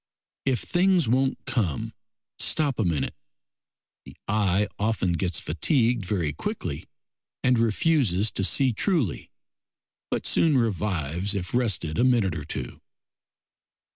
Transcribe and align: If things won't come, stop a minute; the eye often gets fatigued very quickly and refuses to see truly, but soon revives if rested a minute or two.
If 0.45 0.61
things 0.61 1.07
won't 1.07 1.37
come, 1.45 1.93
stop 2.39 2.79
a 2.79 2.83
minute; 2.83 3.13
the 4.03 4.17
eye 4.27 4.67
often 4.79 5.13
gets 5.13 5.39
fatigued 5.39 6.03
very 6.07 6.33
quickly 6.33 6.85
and 7.43 7.59
refuses 7.59 8.31
to 8.31 8.43
see 8.43 8.73
truly, 8.73 9.29
but 10.09 10.25
soon 10.25 10.57
revives 10.57 11.35
if 11.35 11.53
rested 11.53 11.99
a 11.99 12.03
minute 12.03 12.35
or 12.35 12.45
two. 12.45 12.81